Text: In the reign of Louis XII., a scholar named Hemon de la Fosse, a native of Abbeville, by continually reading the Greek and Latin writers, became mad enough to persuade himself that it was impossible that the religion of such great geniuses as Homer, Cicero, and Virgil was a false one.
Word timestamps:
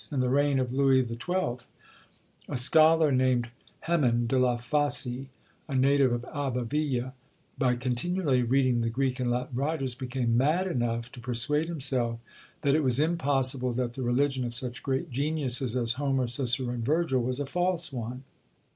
In 0.11 0.19
the 0.19 0.29
reign 0.29 0.57
of 0.57 0.73
Louis 0.73 1.05
XII., 1.05 1.63
a 2.49 2.57
scholar 2.57 3.11
named 3.11 3.49
Hemon 3.81 4.25
de 4.27 4.39
la 4.39 4.57
Fosse, 4.57 5.27
a 5.67 5.75
native 5.75 6.11
of 6.11 6.25
Abbeville, 6.33 7.13
by 7.59 7.75
continually 7.75 8.41
reading 8.41 8.81
the 8.81 8.89
Greek 8.89 9.19
and 9.19 9.29
Latin 9.29 9.55
writers, 9.55 9.93
became 9.93 10.35
mad 10.35 10.65
enough 10.65 11.11
to 11.11 11.19
persuade 11.19 11.67
himself 11.67 12.19
that 12.63 12.73
it 12.73 12.83
was 12.83 12.99
impossible 12.99 13.73
that 13.73 13.93
the 13.93 14.01
religion 14.01 14.43
of 14.43 14.55
such 14.55 14.81
great 14.81 15.11
geniuses 15.11 15.75
as 15.75 15.93
Homer, 15.93 16.25
Cicero, 16.25 16.69
and 16.73 16.83
Virgil 16.83 17.21
was 17.21 17.39
a 17.39 17.45
false 17.45 17.93
one. 17.93 18.23